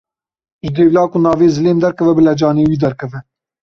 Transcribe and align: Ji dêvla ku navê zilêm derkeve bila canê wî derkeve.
Ji 0.61 0.69
dêvla 0.77 1.03
ku 1.11 1.17
navê 1.25 1.47
zilêm 1.55 1.77
derkeve 1.83 2.13
bila 2.17 2.33
canê 2.39 2.63
wî 2.69 2.77
derkeve. 2.83 3.19